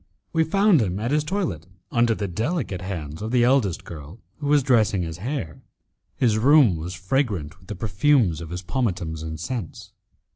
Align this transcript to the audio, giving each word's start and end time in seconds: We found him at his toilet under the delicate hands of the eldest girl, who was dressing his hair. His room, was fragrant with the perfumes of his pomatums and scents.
We 0.33 0.43
found 0.43 0.81
him 0.81 0.99
at 0.99 1.11
his 1.11 1.23
toilet 1.23 1.67
under 1.91 2.15
the 2.15 2.27
delicate 2.27 2.81
hands 2.81 3.21
of 3.21 3.29
the 3.29 3.43
eldest 3.43 3.83
girl, 3.85 4.19
who 4.39 4.47
was 4.47 4.63
dressing 4.63 5.03
his 5.03 5.19
hair. 5.19 5.61
His 6.15 6.39
room, 6.39 6.75
was 6.77 6.95
fragrant 6.95 7.59
with 7.59 7.67
the 7.67 7.75
perfumes 7.75 8.41
of 8.41 8.49
his 8.49 8.63
pomatums 8.63 9.21
and 9.21 9.39
scents. 9.39 9.91